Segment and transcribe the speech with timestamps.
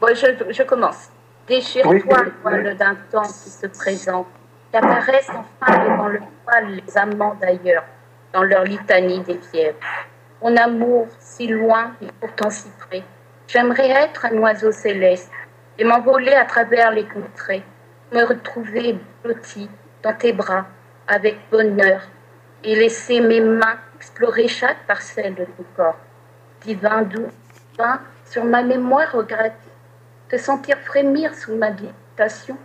[0.00, 1.08] Bon, je, je commence.
[1.46, 4.26] Déchire-toi, voile d'un temps qui se présente,
[4.72, 7.84] qu'apparaissent enfin devant le voile les amants d'ailleurs,
[8.32, 9.78] dans leur litanie des fièvres.
[10.42, 13.02] Mon amour, si loin et pourtant si près,
[13.46, 15.30] j'aimerais être un oiseau céleste
[15.78, 17.62] et m'envoler à travers les contrées,
[18.12, 19.68] me retrouver blotti
[20.02, 20.66] dans tes bras
[21.06, 22.02] avec bonheur
[22.62, 25.98] et laisser mes mains explorer chaque parcelle de ton corps.
[26.62, 27.28] Divin doux,
[27.72, 28.00] divin,
[28.34, 29.70] sur ma mémoire regrettée,
[30.28, 32.58] te sentir frémir sous ma méditation.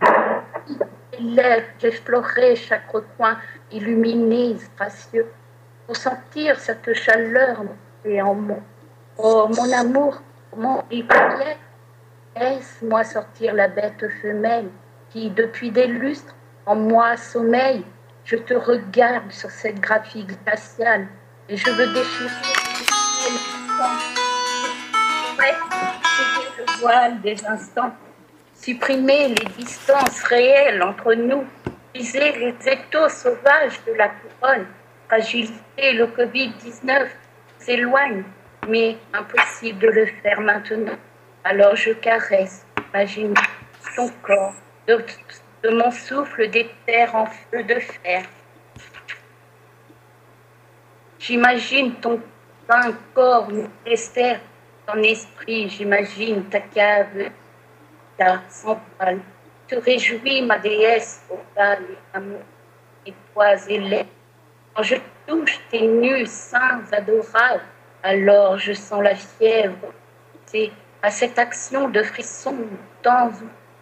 [1.78, 3.38] J'explorerai chaque recoin
[3.72, 5.28] illuminé, spacieux,
[5.86, 7.66] pour sentir cette chaleur
[8.04, 8.58] et en moi.
[9.20, 10.20] Oh, mon amour,
[10.58, 11.58] mon écolier,
[12.36, 14.70] laisse-moi sortir la bête femelle
[15.12, 16.34] qui, depuis des lustres,
[16.66, 17.86] en moi sommeille.
[18.26, 21.06] Je te regarde sur cette graphie glaciale
[21.48, 21.94] et je veux
[25.48, 27.94] déchirer le voile des instants,
[28.54, 31.46] supprimer les distances réelles entre nous,
[31.94, 34.68] briser les étaux sauvages de la couronne,
[35.08, 37.08] fragilité, le Covid-19
[37.58, 38.24] s'éloigne,
[38.68, 40.98] mais impossible de le faire maintenant.
[41.44, 43.34] Alors je caresse, imagine
[43.96, 44.54] ton corps,
[44.88, 48.24] de, mon souffle des terres en feu de fer.
[51.20, 52.22] J'imagine ton
[52.68, 53.50] fin corps
[53.86, 54.40] nécessaire,
[54.92, 57.30] ton esprit, j'imagine ta cave,
[58.18, 59.20] ta centrale.
[59.68, 62.42] Te réjouis, ma déesse, au pâle amour,
[63.06, 64.06] et toi et
[64.74, 64.96] Quand je
[65.28, 67.64] touche tes nus seins adorables,
[68.02, 69.94] alors je sens la fièvre.
[70.48, 70.72] C'est
[71.04, 72.56] à cette action de frisson,
[73.04, 73.30] temps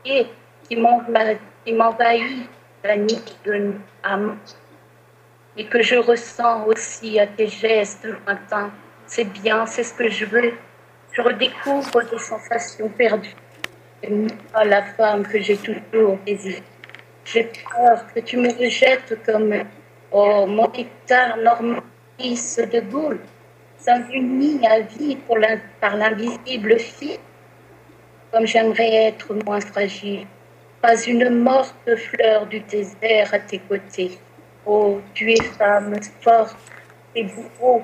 [0.03, 0.27] oublié,
[0.67, 2.49] qui m'envahit
[2.83, 4.37] la nuit de âme
[5.55, 8.71] et que je ressens aussi à tes gestes lointains.
[9.05, 10.53] C'est bien, c'est ce que je veux.
[11.17, 13.33] Je redécouvre des sensations perdues.
[14.53, 16.61] Pas la femme que j'ai toujours désirée.
[17.25, 19.51] J'ai peur que tu me rejettes comme
[20.11, 23.19] oh, mon hectare normandis de boule,
[23.79, 25.17] s'invunit à vie
[25.81, 27.19] par l'invisible fille.
[28.31, 30.27] Comme j'aimerais être moins fragile,
[30.83, 34.19] pas une morte fleur du désert à tes côtés.
[34.67, 36.57] Oh, tu es femme forte
[37.15, 37.81] et bourreau,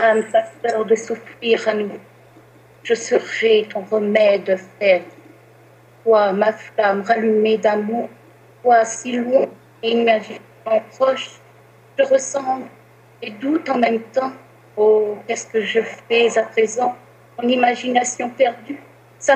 [0.00, 0.24] âme
[0.62, 2.00] peur de souffrir à nous.
[2.88, 5.02] Je serai ton remède fait.
[6.02, 8.08] Toi, ma flamme rallumée d'amour,
[8.62, 9.44] toi si loin
[9.82, 11.38] et imaginativement proche,
[11.98, 12.62] je ressens
[13.20, 14.32] et doute en même temps.
[14.74, 16.96] Oh, qu'est-ce que je fais à présent?
[17.36, 18.80] Mon imagination perdue,
[19.18, 19.34] ça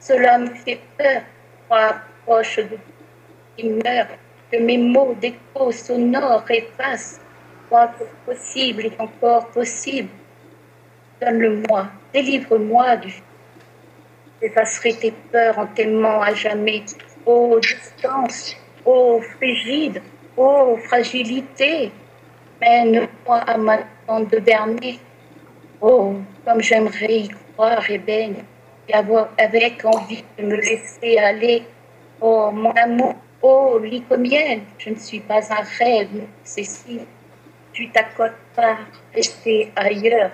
[0.00, 1.22] cela me fait peur.
[1.70, 1.94] Moi,
[2.26, 2.76] proche de
[3.56, 4.10] qui meurt,
[4.50, 7.20] que mes mots d'écho sonore effacent,
[7.70, 10.08] que possible est encore possible.
[11.20, 13.12] Donne-le-moi, délivre-moi du
[14.40, 16.82] J'effacerai tes peurs en t'aimant à jamais.
[17.26, 20.00] Ô distance, ô frigide,
[20.36, 21.92] ô fragilité,
[22.60, 24.98] mène-moi à ma tente de dernier.
[25.82, 26.14] Oh,
[26.44, 28.36] comme j'aimerais y croire, ébène,
[28.88, 31.64] et avoir avec envie de me laisser aller.
[32.20, 37.06] Oh, mon amour, Oh, Lycomienne, je ne suis pas un rêve, Cécile.
[37.72, 38.76] Tu t'accotes pas
[39.14, 40.32] rester ailleurs.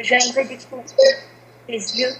[0.00, 0.84] J'aimerais découvrir
[1.66, 2.14] tes yeux,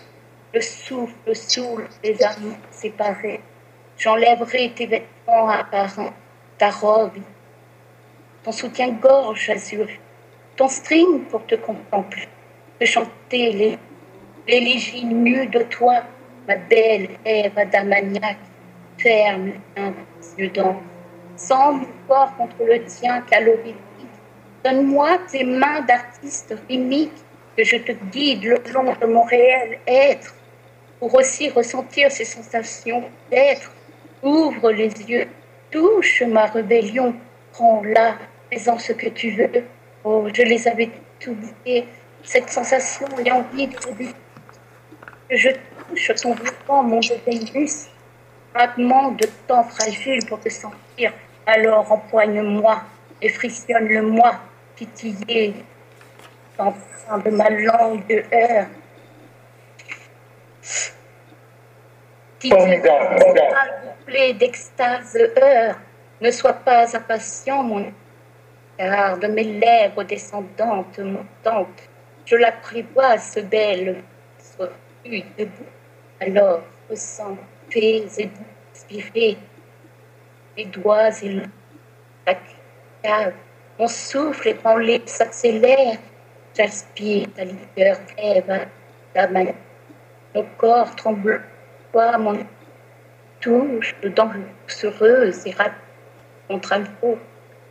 [0.53, 3.41] le souffle sous des amours séparés.
[3.97, 6.13] J'enlèverai tes vêtements apparents,
[6.59, 7.19] ta robe,
[8.43, 10.01] ton soutien-gorge azuré,
[10.57, 12.29] ton string pour te contempler,
[12.81, 13.79] te chanter les
[14.49, 16.03] l'élégie nue de toi,
[16.49, 18.39] ma belle Ève adamaniaque
[18.97, 19.53] ferme
[20.39, 20.83] yeux d'ange.
[21.37, 23.77] Sans mon corps contre le tien calorique.
[24.65, 27.13] Donne-moi tes mains d'artiste rhythmique
[27.59, 30.33] que je te guide le long de mon réel être
[31.01, 33.03] pour aussi ressentir ces sensations
[33.33, 33.73] d'être.
[34.23, 35.27] Ouvre les yeux,
[35.73, 37.17] touche ma rébellion,
[37.51, 38.17] prends-la,
[38.49, 39.65] fais-en ce que tu veux.
[40.05, 40.91] Oh, je les avais
[41.27, 41.85] oubliées,
[42.23, 45.51] cette sensation et envie de que je
[45.89, 47.89] touche ton vêtement, mon Vénus,
[48.55, 51.13] fragment de temps fragile pour te sentir.
[51.45, 52.83] Alors empoigne-moi
[53.21, 54.39] et frictionne-le-moi,
[54.77, 55.55] titillé,
[56.59, 58.67] de ma langue de heure.
[62.39, 65.77] Titillé d'extase heure,
[66.21, 67.93] ne sois pas impatient, mon
[68.77, 71.89] car de mes lèvres descendantes, montantes,
[72.25, 74.03] je l'apprivoise, belle,
[74.39, 74.71] soit
[75.05, 75.51] debout.
[76.21, 77.37] Alors, ressens
[77.75, 78.05] et
[78.73, 79.37] inspiré,
[80.57, 81.41] les doigts et
[82.27, 82.35] la
[83.03, 83.35] cave.
[83.79, 85.99] Mon souffle et mon lait s'accélère.
[86.59, 88.67] J'aspire ta liqueur rêve,
[89.15, 89.47] ta main.
[90.35, 91.41] Mon corps tremble,
[91.93, 92.37] quoi, mon
[93.41, 95.75] touche, danse heureuse et rapide
[96.49, 97.19] contre un faux.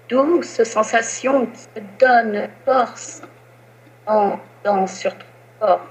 [0.08, 3.24] Douce sensation qui te donne force
[4.06, 5.26] en danse sur ton
[5.60, 5.88] corps.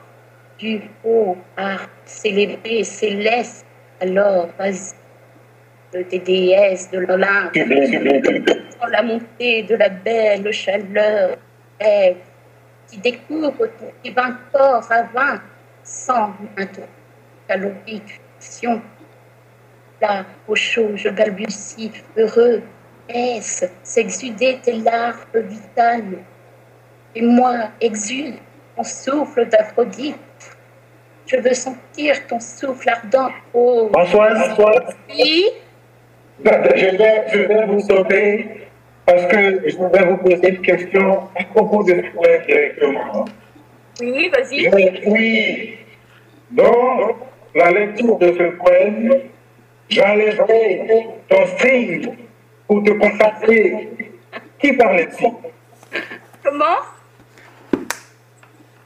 [0.58, 1.76] Du haut à
[2.06, 3.66] s'élever, céleste,
[4.00, 4.94] alors vas-y
[5.92, 7.54] des déesses de l'Olympe,
[8.90, 11.36] la montée de la belle chaleur,
[11.78, 12.16] rêve,
[12.88, 15.40] qui découvre ton divin corps à vingt,
[15.82, 16.32] sans
[17.86, 18.82] fiction.
[20.00, 22.62] Là, au chaud, je balbutie, heureux,
[23.08, 26.18] est-ce s'exuder tes larmes vitales?
[27.14, 28.34] Et moi, exude
[28.76, 30.16] ton souffle d'Aphrodite.
[31.26, 33.30] Je veux sentir ton souffle ardent.
[33.54, 34.56] Oh, Françoise,
[35.08, 35.46] Oui
[36.44, 38.65] je vais, je vais vous sauver
[39.06, 43.24] parce que je vais vous poser une question à propos de ce poème directement.
[44.00, 44.68] Oui, vas-y.
[45.06, 45.74] Oui.
[46.50, 47.16] Dans
[47.54, 49.14] la lecture de ce poème,
[49.88, 50.86] j'enlèverai
[51.28, 52.08] ton string
[52.66, 53.88] pour te consacrer.
[54.58, 55.30] Qui parlait-il
[56.42, 57.84] Comment?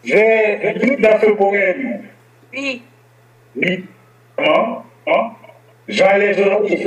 [0.05, 2.03] J'ai lu dans ce poème.
[2.53, 2.83] Oui.
[3.57, 3.85] Oui.
[4.37, 4.85] Comment
[5.89, 6.79] J'enlèverai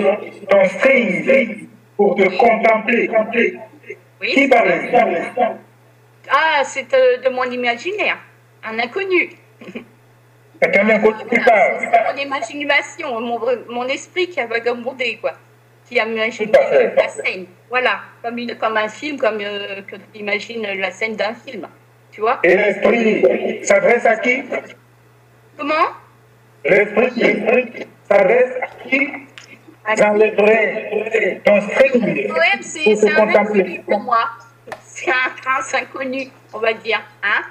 [0.50, 1.68] ton string
[1.98, 3.10] pour te contempler.
[4.22, 4.34] Oui.
[4.34, 4.92] Qui parlait
[6.30, 8.18] Ah, c'est de, mon imaginaire.
[8.64, 9.30] Un inconnu.
[10.62, 11.80] C'est un inconnu qui parle.
[11.80, 15.34] C'est mon imagination, mon, mon, esprit qui a vagabondé, quoi.
[15.88, 16.52] Qui a imaginé
[16.96, 17.46] la scène.
[17.70, 21.68] Voilà, comme, une, comme un film, comme euh, que tu imagines la scène d'un film.
[22.12, 22.40] Tu vois?
[22.44, 24.44] Et l'esprit s'adresse à qui?
[25.58, 25.90] Comment?
[26.64, 29.10] L'esprit s'adresse à qui?
[29.98, 32.24] J'enlèverai ton string.
[32.24, 34.30] Le poème, c'est un inconnu pour moi.
[34.82, 37.02] C'est un prince inconnu, on va dire.
[37.22, 37.44] Hein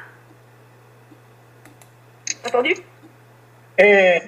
[2.46, 2.74] Entendu?
[3.78, 4.18] Et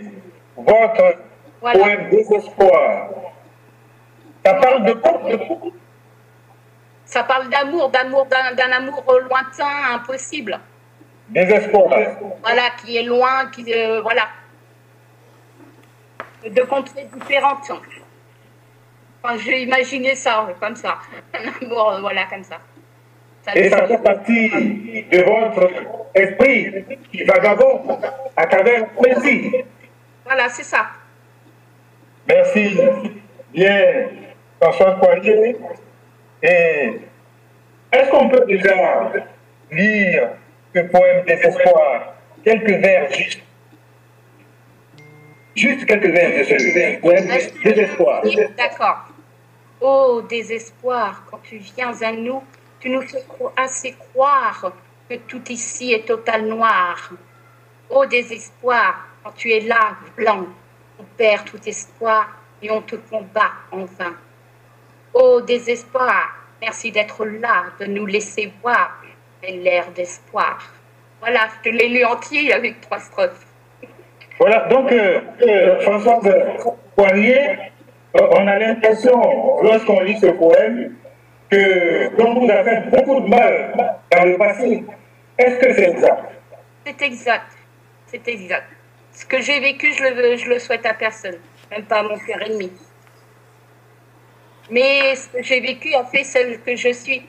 [0.56, 1.16] votre
[1.60, 1.78] voilà.
[1.78, 3.08] poème Désespoir,
[4.44, 5.20] ça parle de quoi?
[7.06, 10.58] Ça parle d'amour, d'amour, d'un amour lointain, impossible.
[11.28, 11.88] Désespoir.
[12.42, 13.72] Voilà, qui est loin, qui.
[13.72, 14.28] Euh, voilà.
[16.50, 17.70] De contrées différentes.
[19.22, 20.98] Enfin, j'ai imaginé ça, comme ça.
[21.34, 22.58] Un amour, voilà, comme ça.
[23.54, 24.48] Et ça fait partie
[25.10, 25.70] de votre
[26.14, 27.98] esprit qui vagabonde
[28.36, 29.64] à travers le plaisir.
[30.24, 30.86] Voilà, c'est ça.
[32.26, 32.78] Merci.
[33.52, 34.08] Bien,
[34.60, 35.56] François Poirier.
[36.42, 37.00] Et
[37.92, 39.10] est-ce qu'on peut déjà
[39.70, 40.30] lire
[40.74, 42.14] ce poème Désespoir
[42.44, 43.43] Quelques vers juste.
[45.56, 47.28] Juste quelques vers de ce poème
[47.62, 48.22] Désespoir.
[48.56, 49.08] D'accord.
[49.80, 52.42] Oh, désespoir, quand tu viens à nous,
[52.80, 53.24] tu nous fais
[53.56, 54.72] assez croire
[55.08, 57.10] que tout ici est total noir.
[57.90, 60.46] Ô désespoir, quand tu es là, blanc,
[60.98, 62.30] on perd tout espoir
[62.62, 64.16] et on te combat en vain.
[65.12, 69.02] Ô désespoir, merci d'être là, de nous laisser voir
[69.42, 70.58] l'air d'espoir.
[71.20, 73.43] Voilà, je te l'ai lu entier avec trois strophes.
[74.46, 76.30] Voilà, donc euh, euh, Françoise
[76.94, 77.48] Poirier,
[78.14, 79.18] euh, on a l'impression,
[79.62, 80.96] lorsqu'on lit ce poème,
[81.50, 83.72] que l'on nous a fait beaucoup de mal
[84.14, 84.84] dans le passé.
[85.38, 86.24] Est-ce que c'est exact?
[86.84, 87.52] C'est exact.
[88.04, 88.66] C'est exact.
[89.12, 91.38] Ce que j'ai vécu, je le, je le souhaite à personne,
[91.70, 92.70] même pas à mon père ennemi.
[94.70, 97.26] Mais ce que j'ai vécu a fait celle que je suis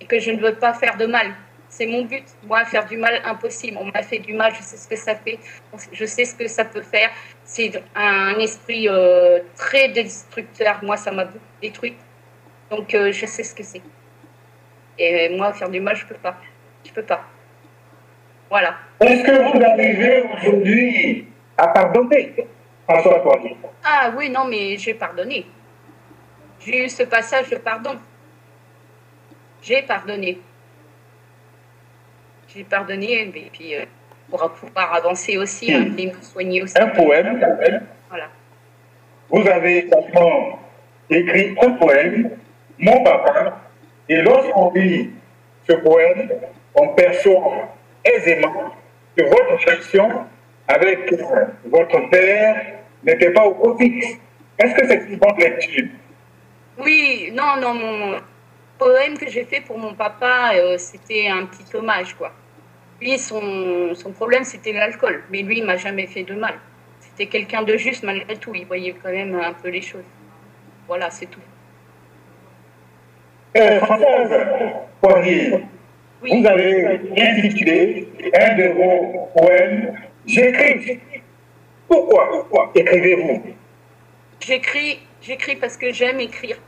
[0.00, 1.34] et que je ne veux pas faire de mal.
[1.70, 2.24] C'est mon but.
[2.46, 3.78] Moi, faire du mal, impossible.
[3.80, 5.38] On m'a fait du mal, je sais ce que ça fait,
[5.92, 7.10] je sais ce que ça peut faire.
[7.44, 10.80] C'est un esprit euh, très destructeur.
[10.82, 11.26] Moi, ça m'a
[11.62, 11.96] détruit.
[12.70, 13.82] Donc, euh, je sais ce que c'est.
[14.98, 16.36] Et moi, faire du mal, je peux pas.
[16.84, 17.24] Je peux pas.
[18.50, 18.74] Voilà.
[19.00, 22.34] Est-ce que vous arrivez aujourd'hui à pardonner
[22.88, 23.56] François Poirier?
[23.84, 25.46] Ah oui, non, mais j'ai pardonné.
[26.58, 27.96] J'ai eu ce passage de pardon.
[29.62, 30.40] J'ai pardonné.
[32.54, 33.84] J'ai pardonné, et puis euh,
[34.28, 36.78] pour pouvoir avancer aussi, hein, et me soigner aussi.
[36.78, 37.40] Un poème.
[38.08, 38.28] Voilà.
[39.28, 40.58] Vous avez également
[41.08, 42.30] écrit un poème
[42.80, 43.60] mon papa.
[44.08, 45.10] Et lorsqu'on lit
[45.68, 46.28] ce poème,
[46.74, 47.68] on perçoit
[48.04, 48.72] aisément
[49.16, 50.08] que votre relation
[50.66, 51.14] avec
[51.66, 52.66] votre père
[53.04, 54.18] n'était pas au profit.
[54.58, 55.88] Est-ce que c'est une bonne lecture?
[56.78, 58.16] Oui, non, non, mon
[58.80, 62.32] poème que j'ai fait pour mon papa, euh, c'était un petit hommage, quoi.
[63.00, 66.54] Lui, son, son problème, c'était l'alcool, mais lui, il m'a jamais fait de mal.
[66.98, 70.08] C'était quelqu'un de juste malgré tout, il voyait quand même un peu les choses.
[70.88, 71.40] Voilà, c'est tout.
[73.56, 74.32] Euh, Françoise
[75.00, 75.64] Poirier,
[76.22, 79.94] vous avez intitulé un de vos poèmes
[80.26, 81.00] J'écris.
[81.88, 83.42] Pourquoi, Pourquoi écrivez-vous?
[84.40, 86.58] J'écris, j'écris parce que j'aime écrire.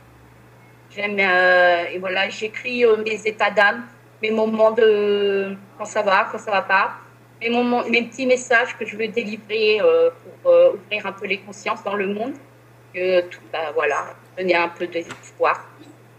[0.97, 3.83] Euh, et voilà, j'écris euh, mes états d'âme,
[4.21, 6.93] mes moments de quand ça va, quand ça va pas,
[7.41, 10.09] mes petits messages que je veux délivrer euh,
[10.43, 12.33] pour ouvrir un peu les consciences dans le monde,
[12.93, 13.21] que
[13.51, 15.67] bah, voilà, donner un peu d'espoir.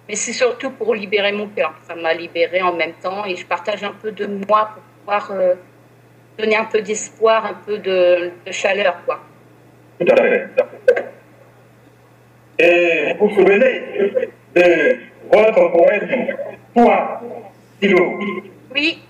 [0.06, 1.73] Mais c'est surtout pour libérer mon cœur.
[1.87, 5.33] Ça m'a libéré en même temps et je partage un peu de moi pour pouvoir
[6.38, 9.21] donner un peu d'espoir, un peu de, chaleur, quoi.
[9.99, 10.49] Tout à fait.
[12.59, 13.83] Et vous vous souvenez
[14.54, 14.99] de
[15.32, 16.37] votre poème,
[16.75, 17.20] Toi,
[17.76, 18.18] Stylo
[18.75, 19.02] Oui.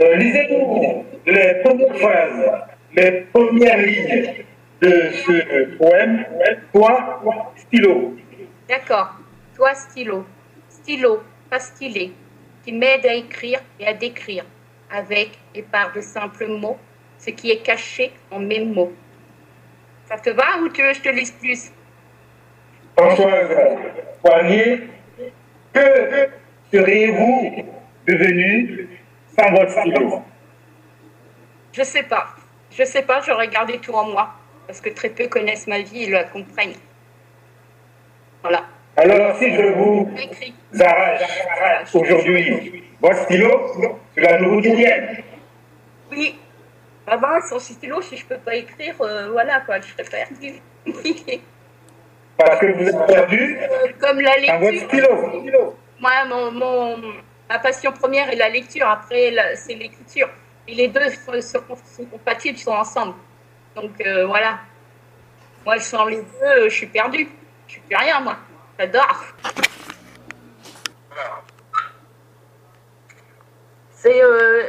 [0.00, 2.50] Euh, lisez-nous les premières phrases,
[2.94, 4.44] les premières lignes
[4.80, 6.24] de ce poème,
[6.72, 7.22] Toi,
[7.56, 8.16] Stylo.
[8.68, 9.14] D'accord.
[9.54, 10.26] Toi, stylo,
[10.68, 12.12] stylo, pas stylé,
[12.62, 14.44] qui m'aide à écrire et à décrire,
[14.90, 16.76] avec et par de simples mots,
[17.18, 18.92] ce qui est caché en mes mots.
[20.04, 21.72] Ça te va ou tu veux que je te lise plus?
[22.98, 23.48] Françoise
[24.26, 24.80] Poirier,
[25.72, 26.28] que
[26.72, 27.64] seriez-vous
[28.08, 28.88] devenu
[29.38, 30.22] sans votre stylo
[31.72, 32.34] Je sais pas.
[32.72, 34.34] Je sais pas, j'aurais gardé tout en moi,
[34.66, 36.74] parce que très peu connaissent ma vie et la comprennent.
[38.42, 38.64] Voilà.
[38.96, 40.10] Alors, si je vous
[40.80, 45.06] arrache aujourd'hui votre stylo, cela dit rien
[46.10, 46.36] Oui.
[47.06, 50.02] Ah ben, sans stylo, si je ne peux pas écrire, euh, voilà quoi, je serais
[50.10, 50.54] perdu.
[52.38, 54.60] Parce que vous êtes perdu euh, Comme la lecture.
[55.14, 55.76] votre stylo.
[55.98, 56.96] Moi, mon,
[57.48, 60.28] ma passion première est la lecture, après c'est l'écriture.
[60.68, 63.14] Et les deux sont, sont, compatibles, sont ensemble.
[63.74, 64.58] Donc euh, voilà.
[65.64, 67.28] Moi, sans les deux, je suis perdue.
[67.66, 68.36] Je suis plus rien, moi.
[68.78, 69.24] J'adore.
[73.90, 74.22] C'est.
[74.22, 74.62] Euh...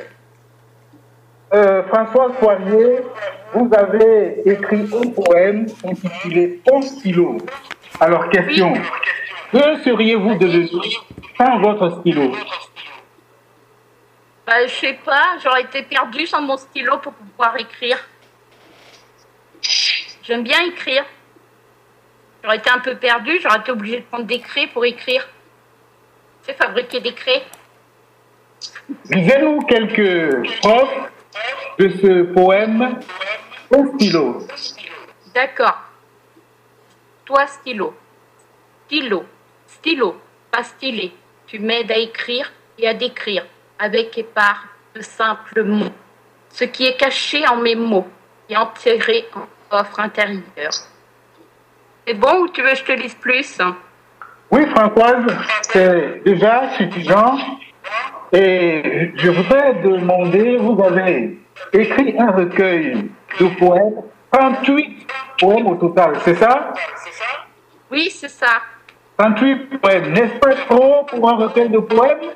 [1.53, 2.99] Euh, Françoise Poirier,
[3.53, 7.37] vous avez écrit un poème intitulé Ton stylo.
[7.99, 8.73] Alors, question.
[9.51, 10.69] Que seriez-vous devenu
[11.37, 12.31] sans votre stylo?
[14.45, 17.97] Bah, Je sais pas, j'aurais été perdue sans mon stylo pour pouvoir écrire.
[20.23, 21.05] J'aime bien écrire.
[22.43, 25.27] J'aurais été un peu perdue, j'aurais été obligée de prendre des craies pour écrire.
[26.43, 27.43] C'est fabriquer des craies.
[29.09, 31.11] Lisez-nous quelques strophes
[31.79, 32.99] de ce poème
[33.71, 34.39] au stylo.
[35.33, 35.81] D'accord.
[37.25, 37.93] Toi, stylo.
[38.85, 39.25] Stylo.
[39.67, 40.21] Stylo.
[40.51, 41.13] Pas stylé.
[41.45, 43.45] Tu m'aides à écrire et à décrire
[43.79, 45.93] avec et par de simples mots.
[46.49, 48.07] Ce qui est caché en mes mots
[48.49, 50.71] et enterré en coffre intérieur.
[52.05, 53.59] C'est bon ou tu veux que je te lise plus?
[54.49, 55.25] Oui, Françoise,
[55.63, 57.37] c'est déjà suffisant.
[58.31, 61.37] Et je voudrais demander, vous avez
[61.73, 63.09] écrit un recueil
[63.39, 65.07] de poèmes, 38
[65.39, 66.73] poèmes au total, c'est ça?
[67.91, 68.61] Oui, c'est ça.
[69.17, 72.31] 38 poèmes, n'est-ce pas trop pour un recueil de poèmes?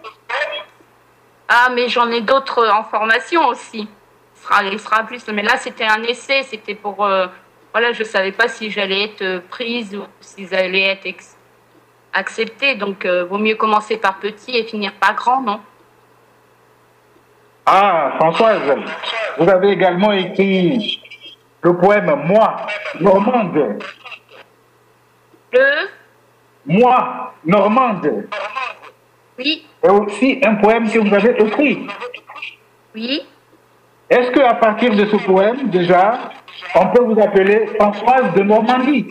[1.47, 3.87] Ah, mais j'en ai d'autres en formation aussi.
[4.35, 7.27] Il sera, il sera plus, mais là c'était un essai, c'était pour euh,
[7.71, 11.07] voilà, je ne savais pas si j'allais être prise ou si j'allais être
[12.11, 12.75] acceptée.
[12.75, 15.61] Donc, euh, vaut mieux commencer par petit et finir par grand, non?
[17.65, 18.61] Ah, Françoise,
[19.37, 21.01] vous avez également écrit
[21.61, 22.57] le poème Moi,
[22.99, 23.79] Normande.
[25.53, 25.89] Le
[26.65, 28.25] Moi, Normande.
[29.37, 29.65] Oui.
[29.83, 31.87] Et aussi un poème que vous avez écrit.
[32.95, 33.21] Oui.
[34.09, 36.31] Est-ce qu'à partir de ce poème, déjà,
[36.75, 39.07] on peut vous appeler Françoise de Normandie?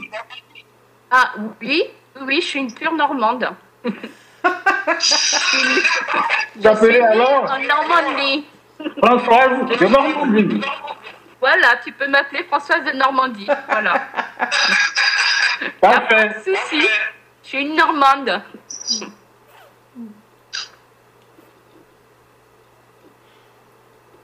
[1.11, 1.85] Ah oui,
[2.23, 3.49] oui, je suis une pure normande.
[6.61, 8.47] J'appelais alors en Normandie.
[9.03, 10.61] Françoise de Normandie.
[11.41, 13.49] Voilà, tu peux m'appeler Françoise de Normandie.
[13.69, 13.95] Voilà.
[15.81, 16.31] Parfait.
[16.45, 16.87] Souci.
[17.43, 18.43] Je suis une Normande.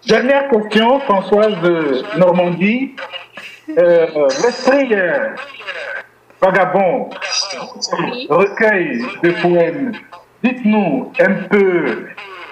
[0.07, 2.95] Dernière question, Françoise de Normandie.
[3.77, 4.07] Euh,
[4.45, 5.35] L'esprit euh,
[6.41, 7.11] vagabond,
[8.29, 9.93] recueil de poèmes.
[10.47, 12.07] Dites-nous un peu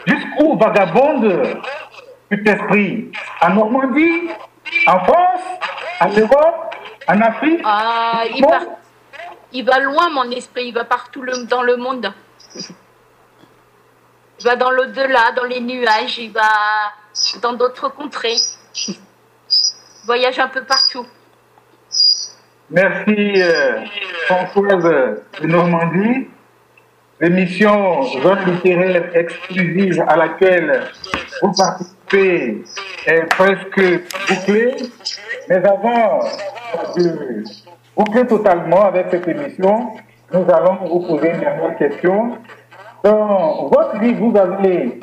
[0.05, 1.61] jusqu'où vagabonde
[2.29, 4.31] cet esprit En Normandie?
[4.89, 5.43] En France?
[6.01, 6.75] En Europe?
[7.07, 7.61] En Afrique?
[7.65, 8.59] Ah, il, va,
[9.53, 10.67] il, va, loin, mon esprit.
[10.69, 12.13] Il va partout le, dans le monde.
[12.57, 16.19] Il va dans l'au-delà, dans les nuages.
[16.19, 16.51] Il va
[17.43, 18.39] dans d'autres contrées.
[20.05, 21.07] Voyage un peu partout.
[22.71, 23.85] Merci euh,
[24.27, 24.83] Françoise
[25.41, 26.27] de Normandie.
[27.21, 30.83] L'émission Zone littéraire exclusive à laquelle
[31.41, 32.65] vous participez
[33.07, 33.81] est presque
[34.29, 34.75] bouclée.
[35.49, 36.21] Mais avant
[36.97, 37.45] de
[37.97, 39.93] boucler totalement avec cette émission,
[40.33, 42.39] nous allons vous poser une dernière question.
[43.05, 44.99] Dans votre livre, vous avez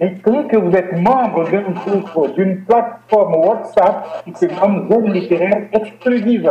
[0.00, 5.68] écrit que vous êtes membre d'un groupe, d'une plateforme WhatsApp qui se nomme Zone littéraire
[5.72, 6.50] exclusive.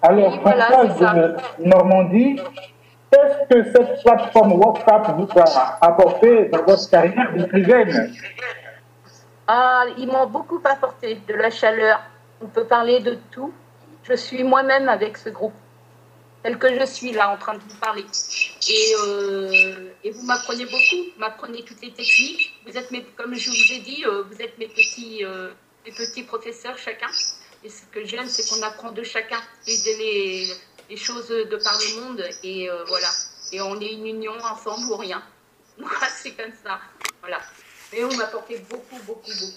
[0.00, 2.40] Alors, voilà, de Normandie,
[3.12, 8.14] qu'est-ce que cette plateforme WhatsApp vous a apporté dans votre carrière d'écrivaine
[9.46, 12.00] ah, Ils m'ont beaucoup apporté de la chaleur.
[12.42, 13.52] On peut parler de tout.
[14.04, 15.52] Je suis moi-même avec ce groupe
[16.42, 18.04] tel que je suis là en train de vous parler.
[18.68, 22.54] Et, euh, et vous m'apprenez beaucoup, vous m'apprenez toutes les techniques.
[22.66, 25.52] Vous êtes mes, comme je vous ai dit, euh, vous êtes mes petits, euh,
[25.84, 27.06] mes petits professeurs chacun.
[27.64, 29.38] Et ce que j'aime, c'est qu'on apprend de chacun
[29.68, 30.46] les, les,
[30.92, 32.24] les, choses de par le monde.
[32.44, 33.08] Et voilà.
[33.52, 35.22] Et on est une union ensemble ou rien.
[35.78, 36.80] Moi, c'est comme ça.
[37.20, 37.40] Voilà.
[37.92, 39.52] Mais vous m'apportez beaucoup, beaucoup, beaucoup.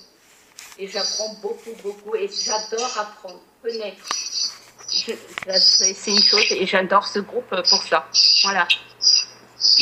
[0.77, 2.15] Et j'apprends beaucoup, beaucoup.
[2.15, 4.03] Et j'adore apprendre, connaître
[4.87, 8.05] c'est une chose et j'adore ce groupe pour ça.
[8.43, 8.67] Voilà.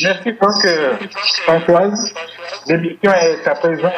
[0.01, 0.29] Merci
[0.65, 0.95] euh,
[1.43, 2.13] Françoise.
[2.67, 3.91] L'émission est à présent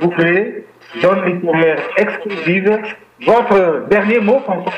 [0.00, 0.66] bouclée.
[1.00, 2.78] Zone littéraire exclusive.
[3.24, 4.72] Votre dernier mot, François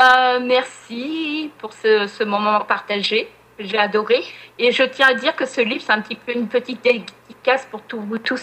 [0.00, 3.28] euh, merci pour ce, ce moment partagé.
[3.58, 4.22] J'ai adoré.
[4.58, 7.66] Et je tiens à dire que ce livre, c'est un petit peu une petite dédicace
[7.70, 8.42] pour tous vous tous.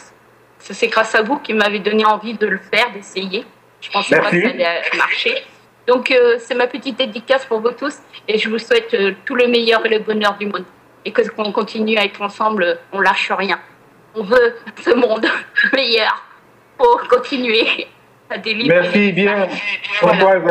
[0.59, 3.45] C'est grâce à vous qui m'avez donné envie de le faire, d'essayer.
[3.81, 5.43] Je pensais pas que ça allait marcher.
[5.87, 9.35] Donc, euh, c'est ma petite dédicace pour vous tous et je vous souhaite euh, tout
[9.35, 10.65] le meilleur et le bonheur du monde.
[11.03, 13.59] Et que qu'on continue à être ensemble, on lâche rien.
[14.13, 15.25] On veut ce monde
[15.73, 16.23] meilleur
[16.77, 17.87] pour continuer.
[18.67, 19.47] Merci bien,
[19.95, 20.43] Françoise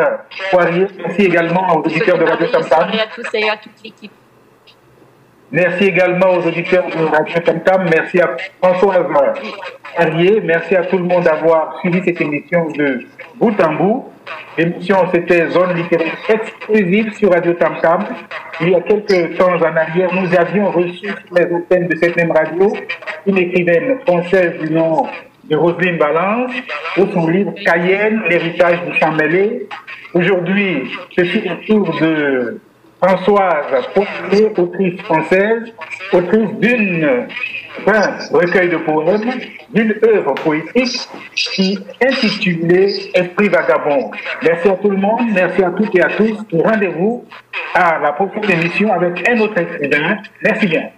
[0.50, 0.86] Poirier.
[0.98, 2.90] Merci également aux auditeurs de Radio Tamtam.
[2.90, 4.12] Merci à tous et à toute l'équipe.
[5.52, 7.88] Merci également aux auditeurs de Radio Tamtam.
[7.90, 9.06] Merci à Françoise
[9.96, 10.40] Poirier.
[10.42, 13.06] Merci à tout le monde d'avoir suivi cette émission de
[13.36, 14.04] bout en bout.
[14.58, 18.04] L'émission, c'était Zone littéraire exclusive sur Radio Tam Tam.
[18.60, 22.16] Il y a quelques temps en arrière, nous avions reçu sur les antennes de cette
[22.16, 22.76] même radio
[23.26, 25.06] une écrivaine française du nom
[25.50, 26.52] de Roselyne Balance
[26.94, 29.66] pour son livre Cayenne, l'héritage du champ mêlé.
[30.14, 30.90] Aujourd'hui,
[31.24, 32.60] suis autour de
[33.02, 35.72] Françoise Poirier, autrice française,
[36.12, 37.26] autrice d'une
[37.86, 39.30] un recueil de poèmes,
[39.72, 44.10] d'une œuvre poétique qui intitulée Esprit vagabond.
[44.42, 47.24] Merci à tout le monde, merci à toutes et à tous rendez-vous
[47.74, 50.18] à la prochaine émission avec un autre écrivain.
[50.42, 50.90] Merci bien.